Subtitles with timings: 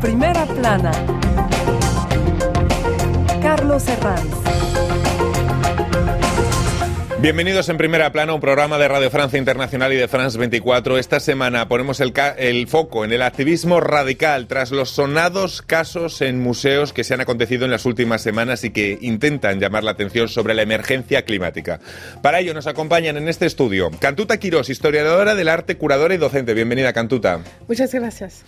[0.00, 0.92] Primera plana.
[3.42, 4.40] Carlos Herranz.
[7.20, 10.96] Bienvenidos en Primera Plana, un programa de Radio Francia Internacional y de France 24.
[10.96, 16.40] Esta semana ponemos el, el, foco en el activismo radical tras los sonados casos en
[16.40, 20.28] museos que se han acontecido en las últimas semanas y que intentan llamar la atención
[20.28, 21.78] sobre la emergencia climática.
[22.22, 26.54] Para ello nos acompañan en este estudio Cantuta Quirós, historiadora del arte, curadora y docente.
[26.54, 27.40] Bienvenida, Cantuta.
[27.68, 28.44] Muchas gracias.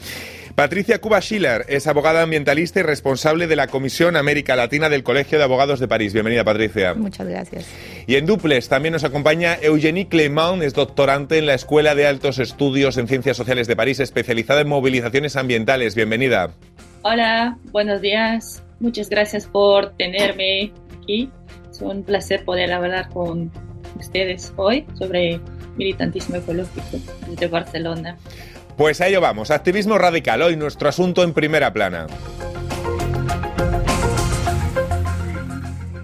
[0.54, 5.38] Patricia Cuba Schiller es abogada ambientalista y responsable de la Comisión América Latina del Colegio
[5.38, 6.12] de Abogados de París.
[6.12, 6.94] Bienvenida, Patricia.
[6.94, 7.66] Muchas gracias.
[8.06, 12.38] Y en Duples también nos acompaña Eugénie Clément, es doctorante en la Escuela de Altos
[12.38, 15.94] Estudios en Ciencias Sociales de París, especializada en movilizaciones ambientales.
[15.94, 16.50] Bienvenida.
[17.02, 18.62] Hola, buenos días.
[18.78, 20.72] Muchas gracias por tenerme
[21.02, 21.30] aquí.
[21.70, 23.50] Es un placer poder hablar con
[23.98, 25.40] ustedes hoy sobre
[25.76, 28.18] militantismo ecológico de Barcelona.
[28.76, 32.06] Pues a ello vamos, activismo radical, hoy nuestro asunto en primera plana.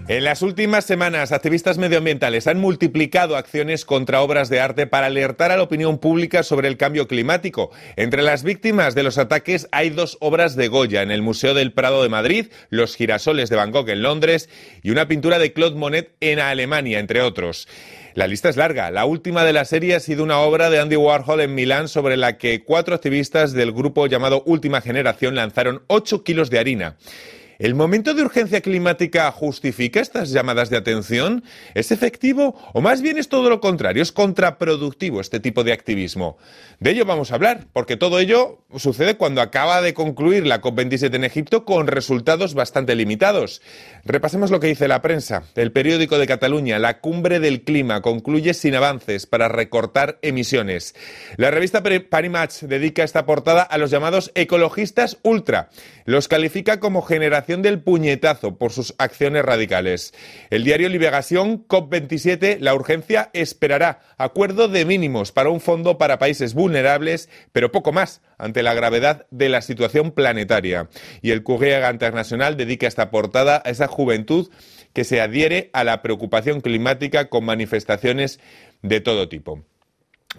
[0.09, 5.51] En las últimas semanas, activistas medioambientales han multiplicado acciones contra obras de arte para alertar
[5.51, 7.69] a la opinión pública sobre el cambio climático.
[7.95, 11.73] Entre las víctimas de los ataques hay dos obras de Goya en el Museo del
[11.73, 14.49] Prado de Madrid, Los girasoles de Van Gogh en Londres
[14.81, 17.67] y una pintura de Claude Monet en Alemania, entre otros.
[18.19, 18.91] La lista es larga.
[18.91, 22.17] La última de la serie ha sido una obra de Andy Warhol en Milán sobre
[22.17, 26.97] la que cuatro activistas del grupo llamado Última Generación lanzaron 8 kilos de harina.
[27.59, 31.43] ¿El momento de urgencia climática justifica estas llamadas de atención?
[31.73, 34.01] ¿Es efectivo o más bien es todo lo contrario?
[34.01, 36.37] ¿Es contraproductivo este tipo de activismo?
[36.79, 41.13] De ello vamos a hablar, porque todo ello sucede cuando acaba de concluir la COP27
[41.15, 43.61] en Egipto con resultados bastante limitados.
[44.05, 45.43] Repasemos lo que dice la prensa.
[45.55, 50.95] El periódico de Cataluña, la cumbre del clima, concluye sin avances para recortar emisiones.
[51.35, 55.71] La revista Parimatch dedica esta portada a los llamados ecologistas ultra.
[56.05, 60.13] Los califica como generación del puñetazo por sus acciones radicales.
[60.51, 66.53] El diario Liberación, COP27, la urgencia esperará acuerdo de mínimos para un fondo para países
[66.53, 70.89] vulnerables, pero poco más ante la gravedad de la situación planetaria.
[71.21, 74.49] Y el Courrier Internacional dedica esta portada a esa juventud
[74.93, 78.39] que se adhiere a la preocupación climática con manifestaciones
[78.81, 79.63] de todo tipo.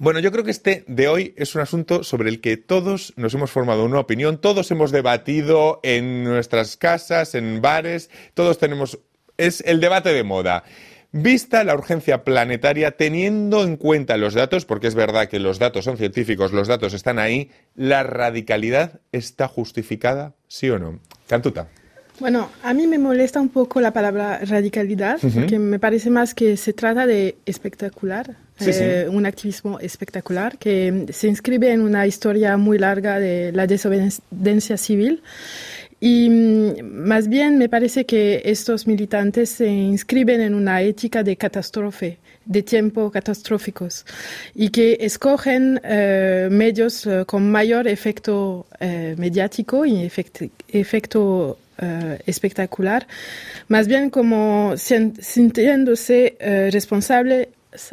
[0.01, 3.35] Bueno, yo creo que este de hoy es un asunto sobre el que todos nos
[3.35, 8.99] hemos formado una opinión, todos hemos debatido en nuestras casas, en bares, todos tenemos...
[9.37, 10.65] es el debate de moda.
[11.13, 15.85] Vista la urgencia planetaria, teniendo en cuenta los datos, porque es verdad que los datos
[15.85, 20.99] son científicos, los datos están ahí, ¿la radicalidad está justificada, sí o no?
[21.29, 21.69] Cantuta.
[22.21, 26.57] Bueno, a mí me molesta un poco la palabra radicalidad, porque me parece más que
[26.57, 28.37] se trata de espectacular,
[28.67, 34.77] eh, un activismo espectacular que se inscribe en una historia muy larga de la desobediencia
[34.77, 35.23] civil.
[36.01, 41.37] Y mm, más bien me parece que estos militantes se inscriben en una ética de
[41.37, 44.07] catástrofe, de tiempo catastróficos,
[44.55, 48.67] y que escogen eh, medios eh, con mayor efecto
[49.19, 50.11] mediático y
[50.73, 51.59] efecto
[52.27, 53.07] espectacular,
[53.69, 56.37] más bien como sintiéndose
[56.71, 57.51] responsable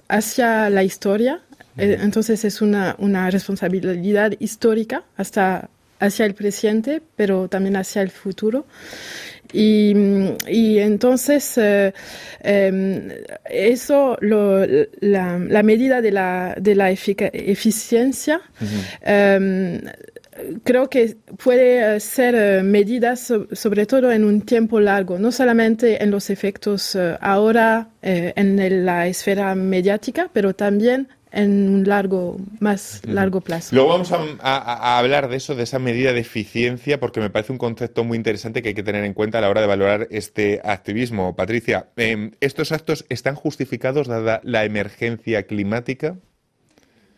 [0.08, 1.42] hacia la historia.
[1.78, 8.12] Eh, entonces es una, una responsabilidad histórica hasta hacia el presente, pero también hacia el
[8.12, 8.66] futuro.
[9.54, 9.94] Y,
[10.48, 13.10] y entonces em,
[13.50, 14.66] eso, lo,
[15.00, 18.42] la, la, medida de la, de la eficiencia,
[20.64, 26.04] creo que puede eh, ser eh, medida sobre todo en un tiempo largo, no solamente
[26.04, 33.02] en los efectos eh, ahora en la esfera mediática, pero también en un largo, más
[33.06, 33.76] largo plazo.
[33.76, 37.58] Luego vamos a, hablar de eso, de esa medida de eficiencia, porque me parece un
[37.58, 40.62] concepto muy interesante que hay que tener en cuenta a la hora de valorar este
[40.64, 41.36] activismo.
[41.36, 46.18] Patricia, em, ¿estos actos están justificados dada la emergencia climática?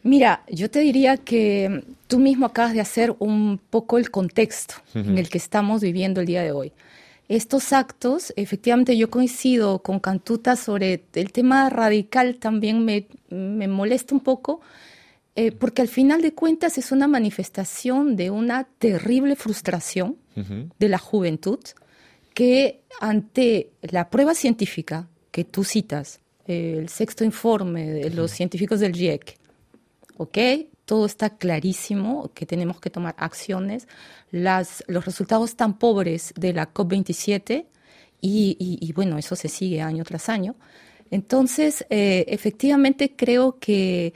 [0.03, 5.17] Mira, yo te diría que tú mismo acabas de hacer un poco el contexto en
[5.17, 6.71] el que estamos viviendo el día de hoy.
[7.27, 14.21] Estos actos, efectivamente yo coincido con Cantuta sobre el tema radical, también me, molesta un
[14.21, 14.61] poco,
[15.35, 20.17] eh, porque al final de cuentas es una manifestación de una terrible frustración
[20.79, 21.59] de la juventud
[22.33, 28.95] que ante la prueba científica que tú citas, el sexto informe de los científicos del
[28.95, 29.37] GIEC,
[30.19, 30.37] ¿ok?
[30.83, 33.87] Todo está clarísimo, que tenemos que tomar acciones.
[34.31, 37.65] Los resultados tan pobres de la COP27,
[38.21, 40.55] y, y, bueno, eso se sigue año tras año.
[41.09, 44.13] Entonces, eh, efectivamente creo que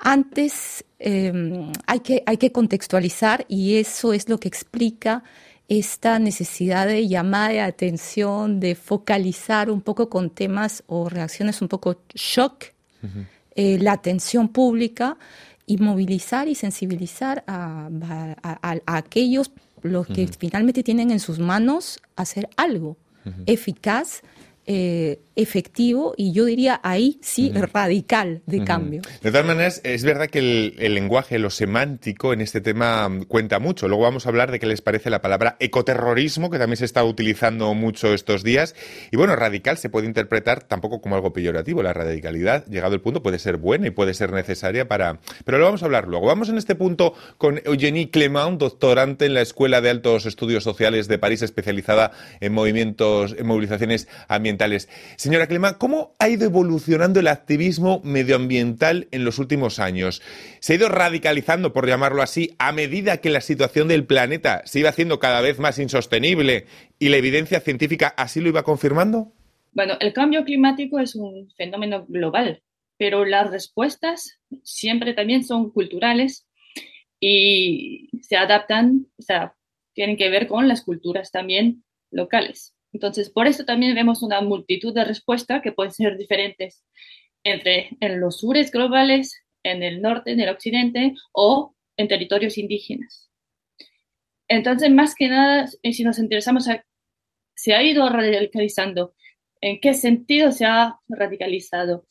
[0.00, 5.24] antes em, hay, que, hay que contextualizar y eso es lo que explica
[5.68, 11.68] esta necesidad de llamada de atención, de focalizar un poco con temas o reacciones un
[11.68, 12.66] poco shock,
[13.54, 15.18] eh, la atención pública
[15.66, 17.88] y movilizar y sensibilizar a,
[18.86, 19.50] aquellos
[19.82, 22.96] los que finalmente tienen en sus manos hacer algo
[23.46, 24.22] eficaz
[24.64, 29.02] eh, efectivo y yo diría ahí sí radical de cambio.
[29.22, 33.58] De todas maneras, es verdad que el, lenguaje, lo semántico en este tema mm, cuenta
[33.58, 33.88] mucho.
[33.88, 37.02] Luego vamos a hablar de qué les parece la palabra ecoterrorismo, que también se está
[37.02, 38.76] utilizando mucho estos días.
[39.10, 41.82] Y bueno, radical se puede interpretar tampoco como algo peyorativo.
[41.82, 45.18] La radicalidad, llegado el punto, puede ser buena y puede ser necesaria para...
[45.44, 46.26] Pero lo vamos a hablar luego.
[46.26, 51.08] Vamos en este punto con Eugénie Clement, doctorante en la Escuela de Altos Estudios Sociales
[51.08, 54.51] de París, especializada en movimientos, en movilizaciones ambientales
[55.16, 60.22] Señora Clema, ¿cómo ha ido evolucionando el activismo medioambiental en los últimos años?
[60.60, 64.80] ¿Se ha ido radicalizando, por llamarlo así, a medida que la situación del planeta se
[64.80, 66.66] iba haciendo cada vez más insostenible
[66.98, 69.32] y la evidencia científica así lo iba confirmando?
[69.72, 72.62] Bueno, el cambio climático es un fenómeno global,
[72.98, 76.46] pero las respuestas siempre también son culturales
[77.18, 79.54] y se adaptan, o sea,
[79.94, 82.74] tienen que ver con las culturas también locales.
[82.92, 86.84] Entonces, por eso también vemos una multitud de respuestas que pueden ser diferentes
[87.44, 93.30] entre en los sures globales, en el norte, en el occidente o en territorios indígenas.
[94.48, 96.84] Entonces, más que nada, eh, si nos interesamos a,
[97.54, 99.14] se ha ido radicalizando,
[99.60, 102.06] ¿en qué sentido se ha radicalizado?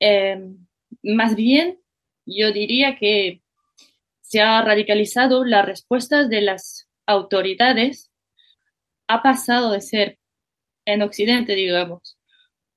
[0.00, 0.66] Em,
[1.02, 1.78] más bien,
[2.24, 3.42] yo diría que
[4.20, 8.10] se ha radicalizado las respuestas de las autoridades
[9.08, 10.18] ha pasado de ser
[10.84, 12.18] en Occidente, digamos,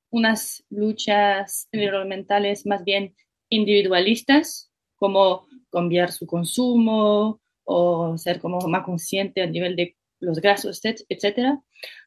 [0.09, 3.15] unas luchas environmentales más bien
[3.49, 10.81] individualistas, como cambiar su consumo o ser como más consciente a nivel de los gastos,
[10.83, 11.61] etcétera,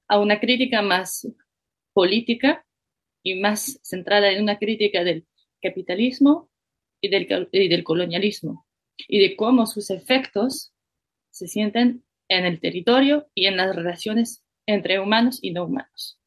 [0.09, 1.27] a una crítica más
[1.93, 2.65] política
[3.23, 5.27] y más centrada en una crítica del
[5.63, 6.51] capitalismo
[7.01, 8.67] y del, y del colonialismo
[9.09, 10.73] y de cómo sus efectos
[11.31, 12.05] se sienten
[12.39, 16.21] en el territorio y en las relaciones entre humanos y no humanos.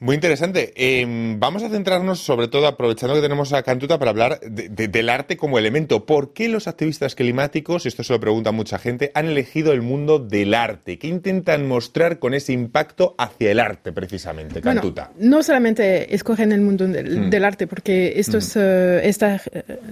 [0.00, 0.72] Muy interesante.
[0.76, 5.36] Em, vamos a centrarnos sobre todo, aprovechando que tenemos a Cantuta, para hablar del arte
[5.36, 6.04] como elemento.
[6.04, 10.18] ¿Por qué los activistas climáticos, esto se lo pregunta mucha gente, han elegido el mundo
[10.18, 10.98] del arte?
[10.98, 15.12] ¿Qué intentan mostrar con ese impacto hacia el arte, precisamente, Cantuta?
[15.18, 17.44] no solamente escogen el mundo del, mm.
[17.44, 18.60] arte, porque estos, mm.
[18.60, 19.14] eh,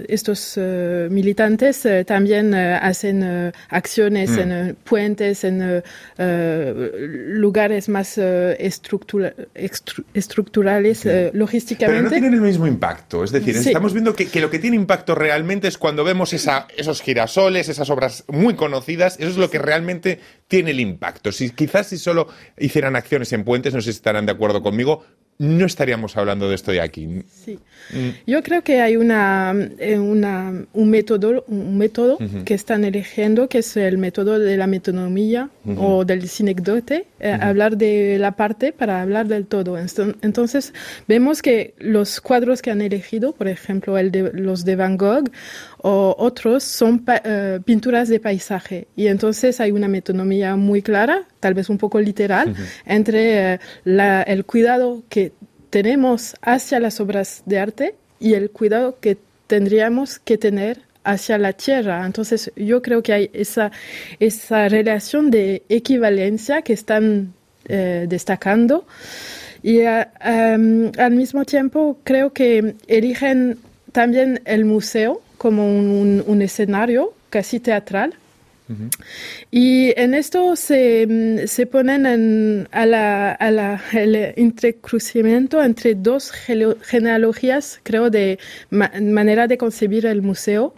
[0.08, 4.38] estos eh, militantes eh, también hacen acciones mm.
[4.40, 5.82] en puentes, en
[7.38, 9.34] lugares más estructurales
[10.15, 11.99] estructurales eh, logísticamente.
[11.99, 13.25] Pero no tienen el mismo impacto.
[13.25, 17.03] Es decir, estamos viendo que, lo que tiene impacto realmente es cuando vemos esa, esos
[17.03, 21.33] girasoles, esas obras muy conocidas, eso es lo que realmente tiene el impacto.
[21.33, 22.29] Si quizás si solo
[22.59, 25.05] hicieran acciones en puentes, no sé si estarán de acuerdo conmigo,
[25.43, 27.25] no estaríamos hablando de esto de aquí.
[27.29, 27.59] Sí.
[27.93, 28.09] Mm.
[28.29, 33.59] Yo creo que hay una, eh, una un método, un método que están eligiendo, que
[33.59, 39.03] es el método de la metonomía o del sinecdote, eh, hablar de la parte para
[39.03, 39.77] hablar del todo.
[39.79, 40.73] Entonces,
[41.09, 45.29] vemos que los cuadros que han elegido, por ejemplo, el de, los de Van Gogh
[45.79, 48.87] o otros, son eh, pinturas de paisaje.
[48.94, 52.55] Y entonces hay una metonomía muy clara, tal vez un poco literal,
[52.87, 55.31] entre el cuidado que
[55.72, 61.55] tenemos hacia las obras de arte y el cuidado que tendríamos que tener hacia la
[61.55, 62.05] tierra.
[62.05, 63.72] Entonces, yo creo que hay esa,
[64.20, 67.32] esa relación de equivalencia que están
[67.64, 68.86] eh, destacando.
[69.62, 73.56] Y em, al mismo tiempo, creo que eligen
[73.93, 78.14] también el museo como un escenario casi teatral
[79.50, 85.94] y en esto se, mm, se ponen en, a la, a la, el entrecruzamiento entre
[85.94, 88.38] dos genealogías, creo, de
[88.70, 90.74] manera de concebir el museo.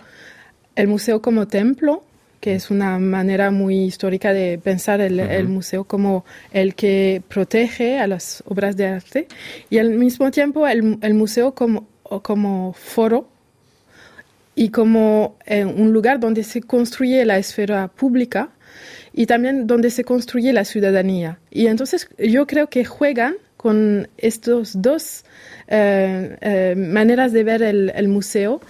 [0.76, 2.02] El museo como templo,
[2.40, 8.00] que es una manera muy histórica de pensar el, el, museo como el que protege
[8.00, 9.28] a las obras de arte,
[9.70, 13.28] y al mismo tiempo el, el museo como, como foro
[14.54, 18.50] y como eh, un lugar donde se construye la esfera pública
[19.12, 21.38] y también donde se construye la ciudadanía.
[21.50, 25.24] Y entonces yo creo que juegan con estos dos
[25.68, 28.60] eh, eh, maneras de ver el, museo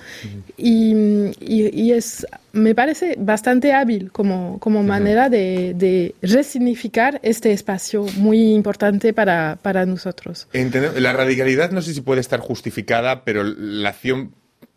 [0.57, 0.95] y,
[1.41, 8.53] y, es, me parece bastante hábil como, como manera de, de, resignificar este espacio muy
[8.53, 10.47] importante para, para nosotros.
[10.53, 14.31] la radicalidad no sé si puede estar justificada, pero la acción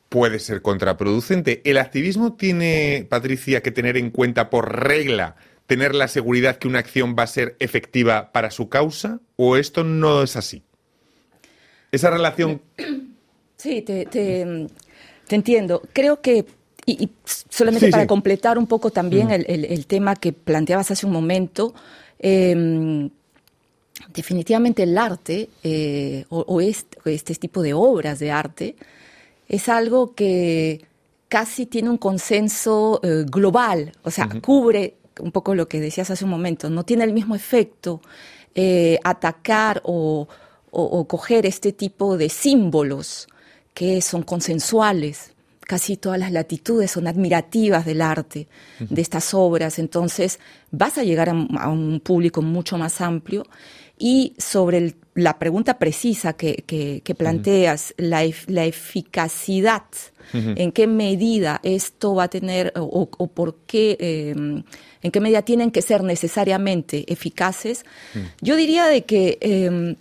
[0.09, 1.61] puede ser contraproducente.
[1.65, 5.35] ¿El activismo tiene, Patricia, que tener en cuenta por regla
[5.67, 9.19] tener la seguridad que una acción va a ser efectiva para su causa?
[9.35, 10.63] ¿O esto no es así?
[11.91, 12.61] Esa relación.
[13.57, 14.07] Sí, te,
[15.29, 15.81] entiendo.
[15.91, 16.45] Creo que
[16.85, 21.73] y, solamente para completar un poco también el, tema que planteabas hace un momento,
[22.19, 23.09] em,
[24.13, 28.75] definitivamente el arte eh, o, este, tipo de obras de arte
[29.47, 30.85] es algo que
[31.27, 36.25] casi tiene un consenso eh, global, o sea, cubre un poco lo que decías hace
[36.25, 38.01] un momento, no tiene el mismo efecto
[38.55, 40.27] eh, atacar o,
[41.07, 43.27] coger este tipo de símbolos
[43.73, 45.31] que son consensuales.
[45.61, 48.47] Casi todas las latitudes son admirativas del arte,
[48.79, 50.39] de estas obras, entonces
[50.71, 53.43] vas a llegar a, un público mucho más amplio.
[53.97, 59.83] Y sobre la pregunta precisa que, planteas, la, la eficacidad
[60.33, 64.63] en qué medida esto va a tener o, por qué, em,
[65.01, 67.85] en qué medida tienen que ser necesariamente eficaces.
[68.41, 69.95] Yo diría de que em,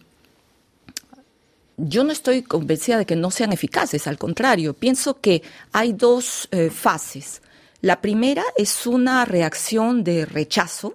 [1.77, 6.49] yo no estoy convencida de que no sean eficaces, al contrario, pienso que hay dos
[6.51, 7.43] eh, fases.
[7.83, 10.95] La primera es una reacción de rechazo.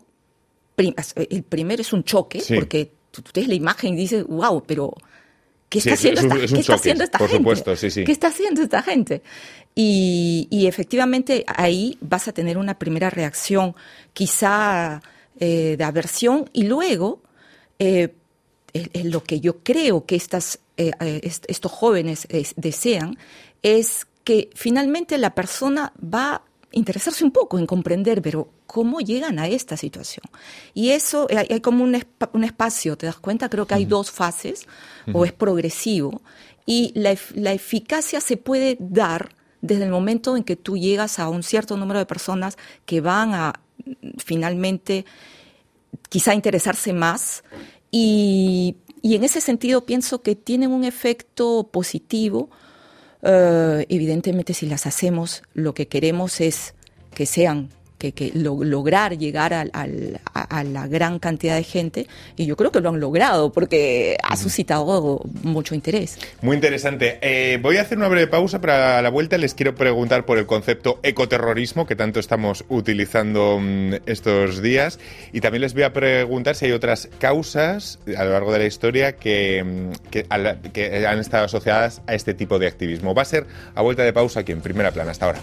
[0.78, 4.96] El primero es un choque, porque tú, tú, la imagen y dices, wow, pero
[5.72, 8.04] ¿Qué está haciendo, esta, gente?
[8.04, 9.22] ¿Qué está haciendo esta gente?
[9.74, 13.74] Y, efectivamente ahí vas a tener una primera reacción
[14.12, 15.02] quizá
[15.40, 17.22] eh, de aversión y luego
[17.80, 18.14] eh,
[19.06, 20.92] lo que yo creo que estas, eh,
[21.24, 23.18] estos jóvenes desean
[23.62, 29.48] es que finalmente la persona va interesarse un poco en comprender, pero cómo llegan a
[29.48, 30.24] esta situación.
[30.74, 32.02] Y eso, eh, hay, como un,
[32.34, 33.50] un, espacio, ¿te das cuenta?
[33.50, 34.66] Creo que hay dos fases,
[35.12, 36.22] o es progresivo,
[36.66, 41.28] y la, la, eficacia se puede dar desde el momento en que tú llegas a
[41.28, 43.60] un cierto número de personas que van a
[44.18, 45.06] finalmente
[46.08, 47.44] quizá interesarse más
[47.92, 52.50] y, y en ese sentido pienso que tienen un efecto positivo
[53.22, 56.74] eh, evidentemente, si las hacemos, lo que queremos es
[57.14, 57.70] que sean
[58.02, 59.66] que, lograr llegar a,
[60.64, 65.22] la gran cantidad de gente y yo creo que lo han logrado porque ha suscitado
[65.44, 66.18] mucho interés.
[66.42, 67.20] Muy interesante.
[67.22, 69.38] Eh, voy a hacer una breve pausa para la vuelta.
[69.38, 75.00] Les quiero preguntar por el concepto ecoterrorismo que tanto estamos utilizando mm, estos días
[75.32, 78.66] y también les voy a preguntar si hay otras causas a lo largo de la
[78.66, 80.26] historia que, mm, que,
[80.74, 83.14] que han estado asociadas a este tipo de activismo.
[83.14, 85.12] Va a ser a vuelta de pausa aquí en primera plana.
[85.12, 85.40] Hasta ahora.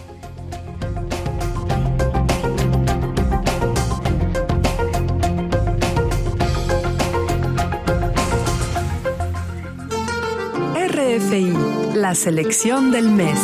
[12.09, 13.39] La selección del mes.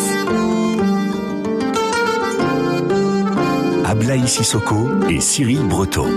[3.86, 6.10] Ablaï Sissoko et Cyril Breton.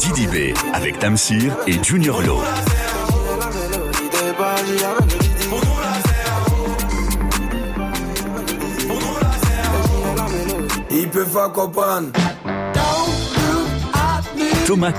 [0.00, 2.42] Didi B avec Tamsir et Junior Low.
[10.90, 12.10] Ils peuvent pas comprendre.
[14.66, 14.92] Thomas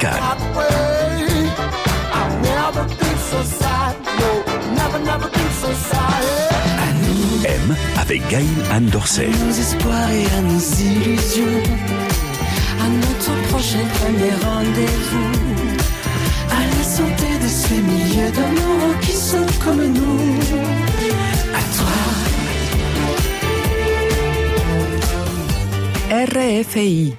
[7.43, 9.27] M avec Gail Anne Dorsey.
[9.27, 11.63] nos espoirs et à nos illusions,
[12.79, 15.31] à notre prochain premier rendez-vous,
[16.49, 20.39] à la santé de ces milliers d'amours qui sont comme nous,
[21.53, 21.97] à toi.
[26.61, 27.15] RFI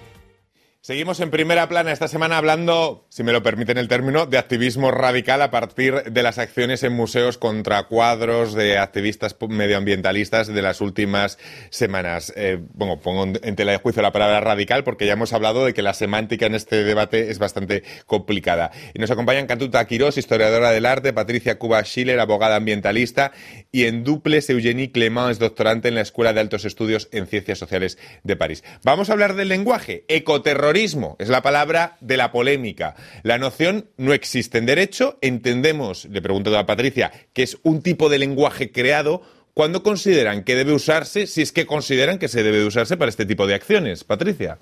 [0.84, 4.90] Seguimos en primera plana esta semana hablando, si me lo permiten el término, de activismo
[4.90, 10.80] radical a partir de las acciones en museos contra cuadros de activistas medioambientalistas de las
[10.80, 11.38] últimas
[11.70, 12.32] semanas.
[12.34, 15.72] Eh, bueno, pongo en tela de juicio la palabra radical porque ya hemos hablado de
[15.72, 18.72] que la semántica en este debate es bastante complicada.
[18.92, 23.30] Y nos acompañan Cantuta Quirós, historiadora del arte, Patricia Cuba Schiller, abogada ambientalista,
[23.70, 27.60] y en duples Eugénie Clément es doctorante en la Escuela de Altos Estudios en Ciencias
[27.60, 28.64] Sociales de París.
[28.82, 30.71] Vamos a hablar del lenguaje, ecoterrorismo
[31.18, 32.94] es la palabra de la polémica.
[33.22, 35.18] La noción no existe en derecho.
[35.20, 39.22] Entendemos, le pregunto a Patricia, que es un tipo de lenguaje creado.
[39.54, 43.26] ¿Cuándo consideran que debe usarse, si es que consideran que se debe usarse para este
[43.26, 44.02] tipo de acciones?
[44.02, 44.58] Patricia.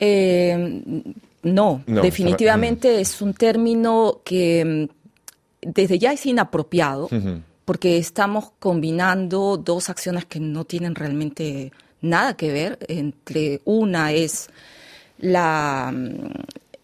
[0.00, 0.82] Eh,
[1.44, 3.00] no, definitivamente mm.
[3.00, 7.08] es un término que mm, desde ya es inapropiado,
[7.64, 12.78] porque estamos combinando dos acciones que no tienen realmente nada que ver.
[12.88, 14.48] Entre una es
[15.18, 15.92] la,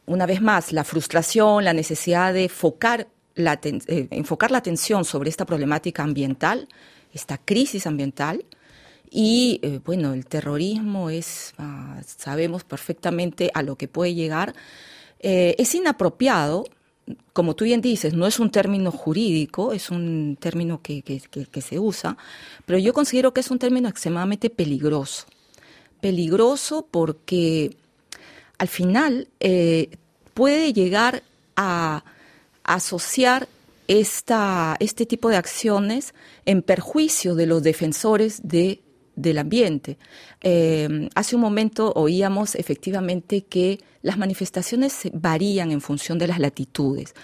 [0.07, 5.31] una vez más, la frustración, la necesidad de enfocar la, eh, enfocar la atención sobre
[5.31, 6.69] esta problemática ambiental,
[7.13, 8.45] esta crisis ambiental.
[9.11, 14.55] Y eh, bueno, el terrorismo es, ah, sabemos perfectamente a lo que puede llegar.
[15.19, 16.65] Eh, es inapropiado,
[17.33, 21.79] como tú bien dices, no es un término jurídico, es un término que, que se
[21.79, 22.17] usa,
[22.67, 25.27] pero yo considero que es un término extremadamente peligroso.
[26.01, 27.77] Peligroso porque
[28.61, 29.27] al final
[30.35, 31.23] puede llegar
[31.57, 32.05] a
[32.63, 33.49] asociar
[33.89, 36.15] esta, este tipo de acciones
[36.47, 38.81] en perjuicio de los defensores de,
[39.17, 39.99] del ambiente.
[40.43, 47.15] Eh, hace un momento oíamos efectivamente que las manifestaciones varían en función de las latitudes.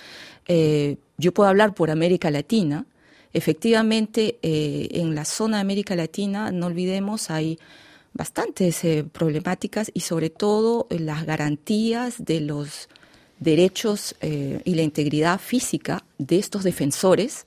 [0.49, 2.85] Eh, yo puedo hablar por América Latina.
[3.33, 7.59] Efectivamente, eh, en la zona de América Latina, no olvidemos, hay
[8.17, 8.83] bastantes
[9.13, 12.89] problemáticas y sobre todo las garantías de los
[13.39, 17.45] derechos eh, y la integridad física de estos defensores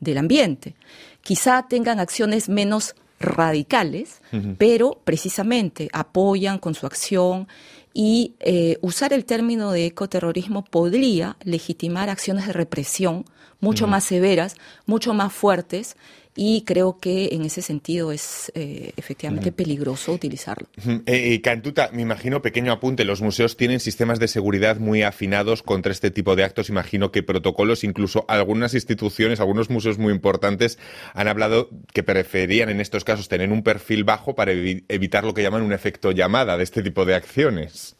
[0.00, 0.74] del ambiente.
[1.22, 4.22] Quizá tengan acciones menos radicales,
[4.58, 7.48] pero precisamente apoyan con su acción
[7.92, 13.24] y eh, usar el término de ecoterrorismo podría legitimar acciones de represión
[13.60, 14.54] mucho más severas,
[14.86, 15.96] mucho más fuertes
[16.40, 20.68] y creo que en ese sentido es eh, efectivamente peligroso utilizarlo.
[21.06, 25.90] Eh, Cantuta, me imagino, pequeño apunte, los museos tienen sistemas de seguridad muy afinados contra
[25.90, 30.78] este tipo de actos, imagino que protocolos, incluso algunas instituciones, algunos museos muy importantes
[31.12, 35.42] han hablado que preferían en estos casos tener un perfil bajo para evitar lo que
[35.42, 37.97] llaman un efecto llamada de este tipo de acciones.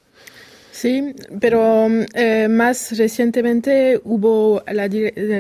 [0.79, 4.89] Sí, pero eh, más recientemente hubo la,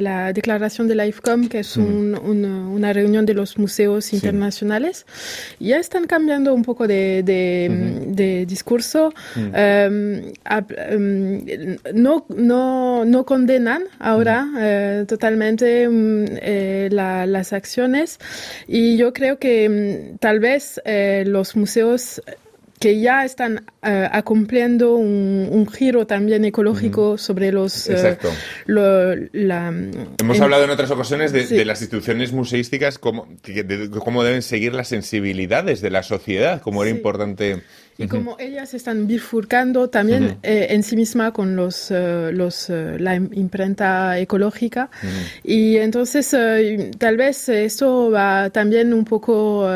[0.00, 5.06] la, declaración de la IFCOM, que es una reunión de los museos internacionales.
[5.60, 9.14] Ya están cambiando un poco de, de, discurso.
[9.36, 18.18] Em, em, no, no, no condenan ahora eh, totalmente mm, eh, las acciones.
[18.66, 20.82] Y yo creo que mm, tal vez
[21.26, 22.20] los museos
[22.78, 27.88] que ya están uh, cumpliendo un, giro también ecológico sobre los...
[27.88, 28.30] Eh, Exacto.
[28.66, 34.88] Hemos hablado en otras ocasiones de, las instituciones museísticas, como, de, cómo deben seguir las
[34.88, 37.62] sensibilidades de la sociedad, como era importante.
[37.98, 43.16] Y como ellas están bifurcando también eh, en sí misma con los, eh, los, la
[43.16, 44.88] imprenta ecológica.
[45.42, 46.34] Y entonces
[46.98, 49.68] tal vez esto va también un poco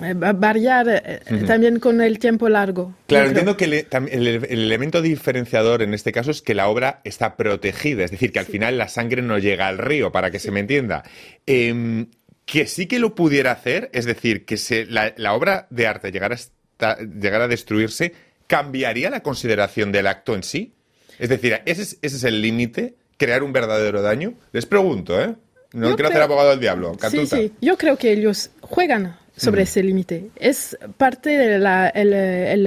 [0.00, 2.94] a variar también con el tiempo largo.
[3.06, 8.04] Claro, entiendo que el, elemento diferenciador en este caso es que la obra está protegida,
[8.04, 10.60] es decir, que al final la sangre no llega al río, para que se me
[10.60, 11.02] entienda.
[11.46, 12.06] Em,
[12.44, 16.36] que sí que lo pudiera hacer, es decir, que se, la, obra de arte llegara
[16.80, 18.12] a, a destruirse,
[18.46, 20.74] ¿cambiaría la consideración del acto en sí?
[21.18, 22.96] Es decir, ¿ese es, ese es el límite?
[23.16, 24.34] ¿Crear un verdadero daño?
[24.52, 25.34] Les pregunto, ¿eh?
[25.72, 26.96] No quiero hacer abogado del diablo.
[27.10, 27.52] Sí, sí.
[27.60, 30.30] Yo creo que ellos juegan sobre ese límite.
[30.36, 32.66] Es parte del el,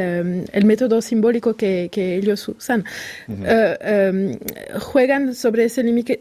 [0.52, 2.84] el, método simbólico que, que ellos usan.
[3.30, 4.40] Eh, em,
[4.80, 6.20] juegan sobre ese límite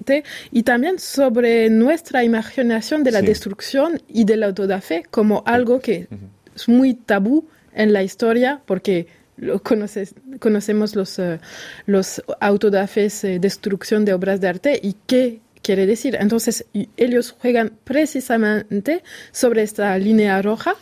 [0.51, 6.09] y también sobre nuestra imaginación de la destrucción y de la autodafé como algo que
[6.55, 11.39] es muy tabú en la historia porque lo conoces, conocemos los, uh,
[11.87, 16.17] los autodafés, eh, destrucción de obras de arte y qué quiere decir.
[16.21, 20.77] Entonces, ellos juegan precisamente sobre esta línea roja.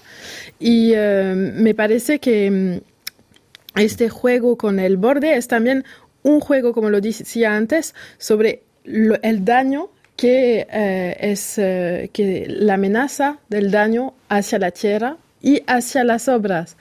[0.58, 5.84] Y eh, me parece que mm, este juego con el borde es también
[6.22, 12.74] un juego, como lo decía antes, sobre el daño que eh, es eh, que la
[12.74, 16.76] amenaza del daño hacia la tierra y hacia las obras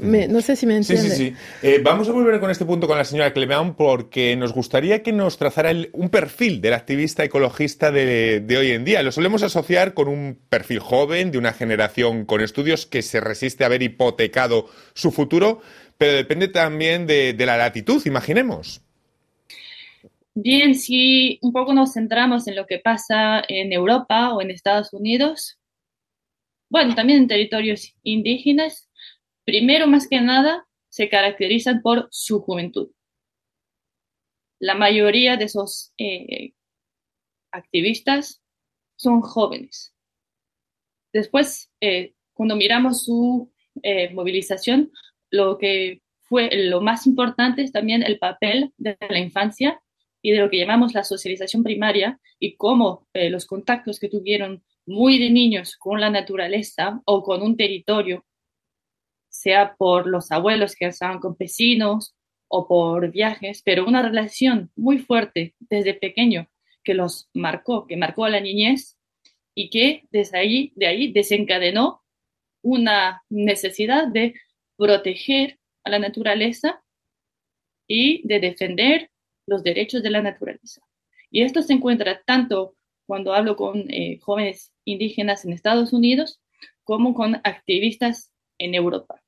[0.00, 1.10] no sé si me entiende.
[1.10, 1.36] Sí, sí, sí.
[1.62, 5.12] Eh, vamos a volver con este punto con la señora Clemeán porque nos gustaría que
[5.12, 9.02] nos trazara un perfil del activista ecologista de, hoy en día.
[9.02, 13.64] Lo solemos asociar con un perfil joven, de una generación con estudios que se resiste
[13.64, 15.60] a haber hipotecado su futuro,
[15.98, 18.82] pero depende también de, de la latitud, imaginemos.
[20.34, 24.92] Bien, si un poco nos centramos en lo que pasa en Europa o en Estados
[24.94, 25.58] Unidos,
[26.72, 28.88] bueno, también en territorios indígenas,
[29.44, 32.90] Primero, más que nada, se caracterizan por su juventud.
[34.60, 36.52] La mayoría de esos eh,
[37.50, 38.42] activistas
[38.96, 39.94] son jóvenes.
[41.12, 43.52] Después, eh, cuando miramos su
[43.82, 44.92] eh, movilización,
[45.30, 49.82] lo que fue lo más importante es también el papel de la infancia
[50.22, 55.18] y de lo que llamamos la socialización primaria y cómo los contactos que tuvieron muy
[55.18, 58.24] de niños con la naturaleza o con un territorio
[59.42, 62.14] sea por los abuelos que estaban campesinos
[62.48, 66.48] o por viajes, pero una relación muy fuerte desde pequeño
[66.84, 68.98] que los marcó, que marcó a la niñez
[69.54, 72.02] y que desde ahí, de ahí desencadenó
[72.62, 74.34] una necesidad de
[74.76, 76.82] proteger a la naturaleza
[77.88, 79.10] y de defender
[79.46, 80.82] los derechos de la naturaleza.
[81.30, 82.76] Y esto se encuentra tanto
[83.06, 86.40] cuando hablo con eh, jóvenes indígenas en Estados Unidos
[86.84, 89.21] como con activistas en Europa.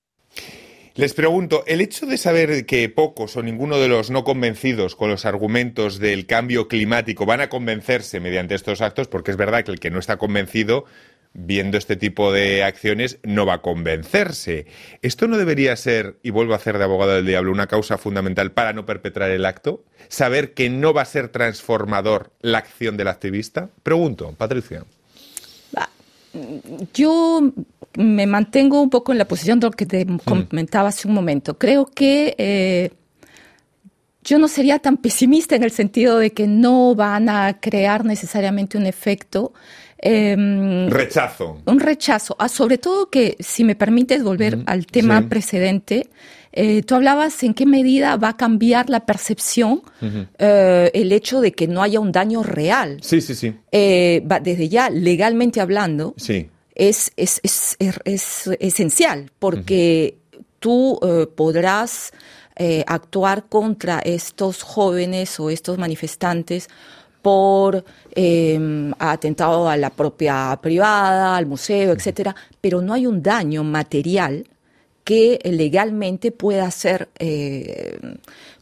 [0.97, 5.11] Les pregunto, el hecho de saber que pocos o ninguno de los no convencidos con
[5.11, 9.73] los argumentos del cambio climático van a convencerse mediante estos actos, porque es verdad que
[9.73, 10.85] el que no está convencido
[11.33, 14.67] viendo este tipo de acciones no va a convencerse.
[15.03, 18.53] ¿Esto no debería ser, y vuelvo a hacer de abogado del diablo, una causa fundamental
[18.53, 19.85] para no perpetrar el acto?
[20.09, 23.69] ¿Saber que no va a ser transformador la acción del activista?
[23.83, 24.85] Pregunto, Patricia.
[26.93, 27.53] Yo
[27.97, 30.19] me mantengo un poco en la posición de lo que te mm.
[30.49, 31.59] comentaba hace un momento.
[31.59, 32.91] Creo que eh,
[34.25, 38.79] yo no sería tan pesimista en el sentido de que no van a crear necesariamente
[38.79, 39.53] un efecto.
[39.99, 41.61] Em, rechazo.
[41.67, 42.35] Un rechazo.
[42.39, 46.09] Ah, sobre todo que, si me permites volver al tema precedente,
[46.53, 49.83] eh, tú hablabas en qué medida va a cambiar la percepción
[50.39, 52.99] eh, el hecho de que no haya un daño real.
[53.03, 53.55] Sí, sí, sí.
[53.71, 60.19] desde ya, legalmente hablando, sí es, es, es, es esencial porque
[60.59, 62.13] tú eh, podrás
[62.57, 66.69] eh, actuar contra estos jóvenes o estos manifestantes
[67.23, 73.65] por eh, atentado a la propia privada, al museo, etcétera, pero no hay un daño
[73.65, 74.47] material
[75.05, 77.09] que legalmente pueda ser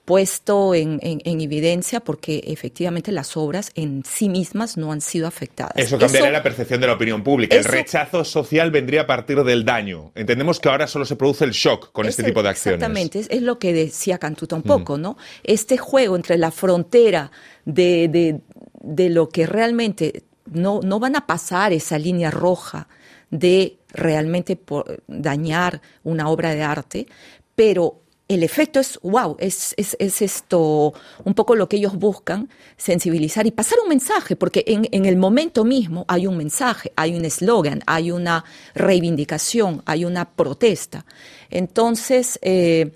[0.05, 5.75] puesto en, evidencia porque efectivamente las obras en sí mismas no han sido afectadas.
[5.77, 7.57] Eso cambiaría la percepción de la opinión pública.
[7.57, 10.13] el rechazo social vendría a partir del daño.
[10.15, 12.79] Entendemos que ahora solo se produce el shock con este tipo de acciones.
[12.81, 15.17] Exactamente, es, lo que decía Cantuta un poco, ¿no?
[15.45, 17.31] Este juego entre la frontera
[17.65, 18.41] de,
[18.81, 22.89] de, lo que realmente no, no van a pasar esa línea roja
[23.31, 24.59] de realmente
[25.07, 27.07] dañar una obra de arte,
[27.55, 28.02] pero
[28.35, 33.47] el efecto es, wow, es, es, es, esto un poco lo que ellos buscan, sensibilizar
[33.47, 37.25] y pasar un mensaje, porque en, en el momento mismo hay un mensaje, hay un
[37.25, 41.05] eslogan, hay una reivindicación, hay una protesta.
[41.51, 42.93] Entonces, eh,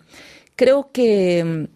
[0.54, 1.68] creo que,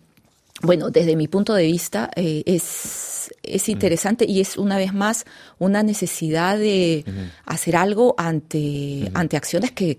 [0.62, 5.24] bueno, desde mi punto de vista, eh, es, es interesante y es una vez más
[5.58, 7.04] una necesidad de
[7.44, 9.96] hacer algo ante, ante acciones que,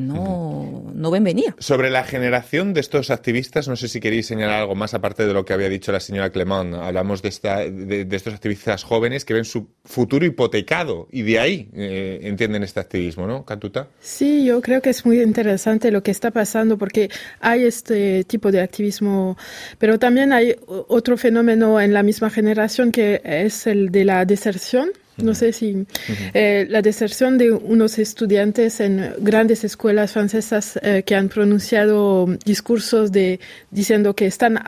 [0.00, 1.54] no, no, ven venir.
[1.58, 5.32] Sobre la generación de estos activistas, no sé si queréis señalar algo más aparte de
[5.32, 6.74] lo que había dicho la señora Clemón.
[6.74, 11.68] Hablamos de, esta, de, estos activistas jóvenes que ven su futuro hipotecado y de ahí
[11.74, 13.88] eh, entienden este activismo, ¿no, Cantuta?
[14.00, 18.50] Sí, yo creo que es muy interesante lo que está pasando porque hay este tipo
[18.50, 19.36] de activismo,
[19.78, 22.53] pero también hay otro fenómeno en la misma generación
[22.92, 24.90] que es el de la deserción.
[25.16, 25.86] No sé si
[26.32, 33.12] eh, la deserción de unos estudiantes en grandes escuelas francesas eh, que han pronunciado discursos
[33.12, 33.38] de
[33.70, 34.58] diciendo que están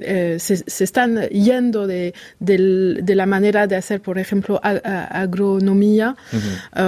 [0.00, 6.16] eh, se, están yendo de, la manera de hacer, por ejemplo, agronomía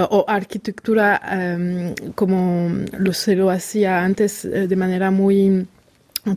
[0.09, 1.21] o arquitectura
[2.15, 5.67] como lo se lo hacía antes de manera muy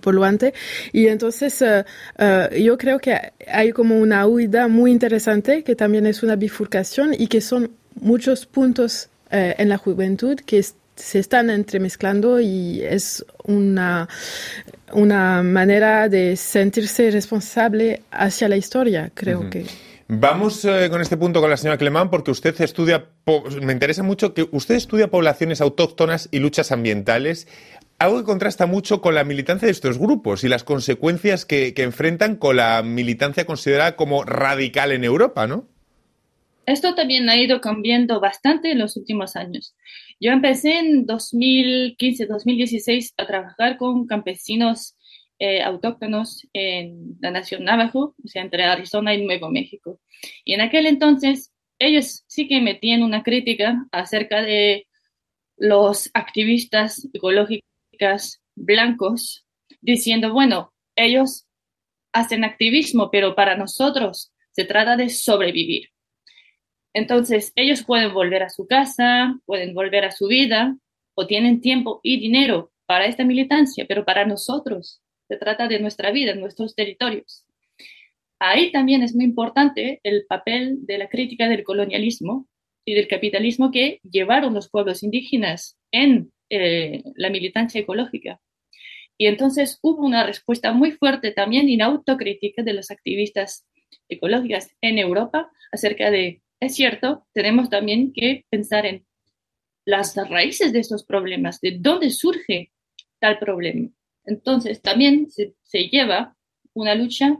[0.01, 0.55] poluante.
[0.93, 1.85] Y entonces uh,
[2.23, 7.15] uh, yo creo que hay como una huida muy interesante, que también es una bifurcación
[7.17, 7.71] y que son
[8.01, 10.65] muchos puntos uh, en la juventud que
[10.97, 14.09] se están entremezclando y es una,
[14.93, 19.67] una manera de sentirse responsable hacia la historia, creo que.
[20.07, 23.07] Vamos con este punto con la señora Clemán porque usted estudia,
[23.63, 27.49] me interesa mucho que usted estudia poblaciones autóctonas y luchas ambientales
[27.99, 32.37] algo que contrasta mucho con la militancia de estos grupos y las consecuencias que, enfrentan
[32.37, 35.69] con la militancia considerada como radical en Europa, ¿no?
[36.67, 39.77] Esto también ha ido cambiando bastante en los últimos años.
[40.19, 44.97] Yo empecé en 2015-2016 a trabajar con campesinos
[45.39, 50.01] eh, autóctonos en la nación Navajo, o sea, entre Arizona y Nuevo México.
[50.45, 54.87] Y en aquel entonces ellos sí que metían una crítica acerca de
[55.57, 57.74] los activistas ecológicos
[58.55, 59.47] blancos
[59.81, 61.47] diciendo, bueno, ellos
[62.13, 65.89] hacen activismo, pero para nosotros se trata de sobrevivir.
[66.93, 70.77] Entonces, ellos pueden volver a su casa, pueden volver a su vida
[71.15, 76.13] o tienen tiempo y dinero para esta militancia, pero para nosotros se trata de nuestra
[76.13, 77.47] vida, nuestros territorios.
[78.39, 82.47] Ahí también es muy importante el papel de la crítica del colonialismo
[82.85, 88.41] y del capitalismo que llevaron los pueblos indígenas en eh, la militancia ecológica.
[89.17, 93.67] Y entonces hubo una respuesta muy fuerte también en autocrítica de los activistas
[94.09, 99.07] ecológicas en Europa acerca de, es cierto, tenemos también que pensar en
[99.85, 102.73] las raíces de estos problemas, de dónde surge
[103.21, 103.89] tal problema.
[104.25, 106.37] Entonces, también se lleva
[106.73, 107.39] una lucha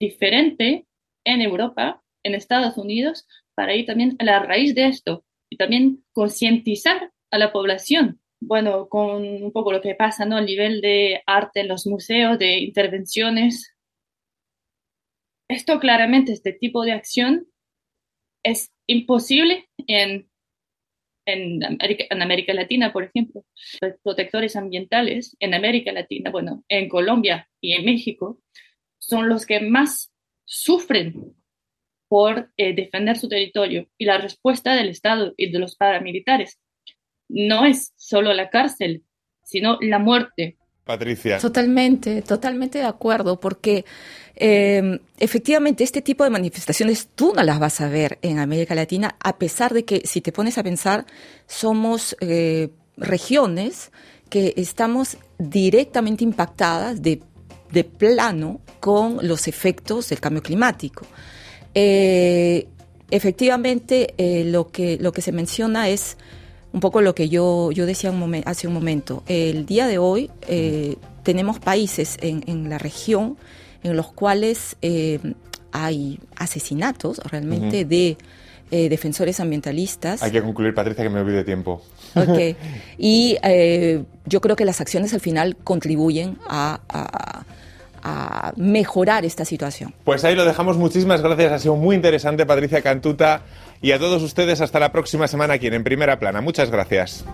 [0.00, 0.86] diferente
[1.24, 6.04] en Europa, en Estados Unidos, para ir también a la raíz de esto y también
[6.12, 8.21] concientizar a la población.
[8.44, 10.36] Bueno, con un poco lo que pasa, ¿no?
[10.36, 13.72] A nivel de arte en los museos, de intervenciones.
[15.48, 17.46] Esto claramente, este tipo de acción
[18.42, 20.28] es imposible en,
[21.24, 23.44] en América Latina, por ejemplo.
[23.80, 28.40] Los protectores ambientales en América Latina, bueno, en Colombia y en México,
[28.98, 30.12] son los que más
[30.44, 31.36] sufren
[32.08, 33.88] por eh, defender su territorio.
[33.96, 36.58] Y la respuesta del Estado y de los paramilitares
[37.32, 39.04] no es solo la cárcel,
[39.42, 40.56] sino la muerte.
[40.84, 41.38] Patricia.
[41.38, 43.84] Totalmente, totalmente de acuerdo, porque
[44.34, 49.16] eh, efectivamente este tipo de manifestaciones tú no las vas a ver en América Latina,
[49.20, 51.06] a pesar de que si te pones a pensar,
[51.46, 53.92] somos eh, regiones
[54.28, 57.20] que estamos directamente impactadas de
[57.72, 61.06] de plano con los efectos del cambio climático.
[61.74, 62.68] Eh,
[63.10, 66.18] efectivamente, eh, lo, que, lo que se menciona es
[66.72, 68.12] un poco lo que yo, yo decía
[68.44, 69.22] hace un momento.
[69.26, 73.36] El día de hoy eh, tenemos países en, la región
[73.82, 74.76] en los cuales
[75.72, 78.16] hay asesinatos realmente de
[78.70, 80.22] defensores ambientalistas.
[80.22, 81.82] Hay que concluir, Patricia, que me olvide tiempo.
[82.14, 82.56] Ok.
[82.98, 83.36] Y
[84.26, 87.44] yo creo que las acciones al final contribuyen a
[88.02, 89.94] a mejorar esta situación.
[90.04, 90.76] Pues ahí lo dejamos.
[90.76, 91.52] Muchísimas gracias.
[91.52, 93.42] Ha sido muy interesante, Patricia Cantuta.
[93.82, 96.40] Y a todos ustedes, hasta la próxima semana aquí en, Primera Plana.
[96.40, 97.24] Muchas gracias.